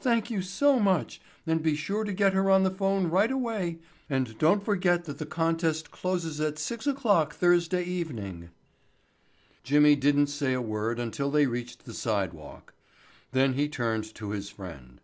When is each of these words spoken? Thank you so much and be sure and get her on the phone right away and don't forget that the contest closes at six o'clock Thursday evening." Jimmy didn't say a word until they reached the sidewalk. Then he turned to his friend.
Thank 0.00 0.30
you 0.30 0.40
so 0.40 0.80
much 0.80 1.20
and 1.46 1.62
be 1.62 1.76
sure 1.76 2.00
and 2.00 2.16
get 2.16 2.32
her 2.32 2.48
on 2.50 2.62
the 2.62 2.70
phone 2.70 3.08
right 3.08 3.30
away 3.30 3.78
and 4.08 4.38
don't 4.38 4.64
forget 4.64 5.04
that 5.04 5.18
the 5.18 5.26
contest 5.26 5.90
closes 5.90 6.40
at 6.40 6.58
six 6.58 6.86
o'clock 6.86 7.34
Thursday 7.34 7.84
evening." 7.84 8.48
Jimmy 9.64 9.94
didn't 9.94 10.28
say 10.28 10.54
a 10.54 10.62
word 10.62 10.98
until 10.98 11.30
they 11.30 11.44
reached 11.44 11.84
the 11.84 11.92
sidewalk. 11.92 12.72
Then 13.32 13.52
he 13.52 13.68
turned 13.68 14.14
to 14.14 14.30
his 14.30 14.48
friend. 14.48 14.98